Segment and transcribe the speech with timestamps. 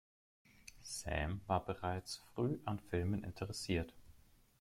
[0.81, 3.93] Sam war bereits früh an Filmen interessiert.